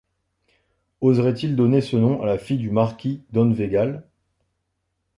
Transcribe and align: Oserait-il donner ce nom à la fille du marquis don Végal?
Oserait-il 1.01 1.55
donner 1.55 1.79
ce 1.79 1.95
nom 1.95 2.23
à 2.23 2.25
la 2.25 2.39
fille 2.39 2.57
du 2.57 2.71
marquis 2.71 3.21
don 3.33 3.51
Végal? 3.53 4.03